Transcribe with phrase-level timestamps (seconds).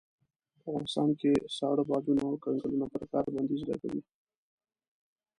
[0.59, 4.01] په افغانستان کې ساړه بادونه او کنګلونه پر کار بنديز لګوي.